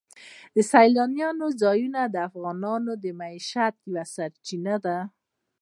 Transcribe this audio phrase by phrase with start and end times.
[0.69, 1.21] سیلاني
[1.61, 4.97] ځایونه د افغانانو د معیشت یوه سرچینه ده.